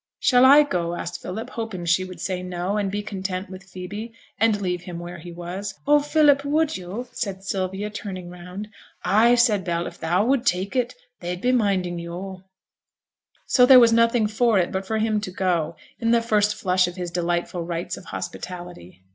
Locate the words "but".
14.71-14.87